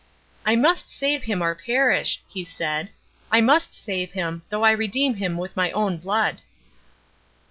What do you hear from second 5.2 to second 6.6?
with my own blood."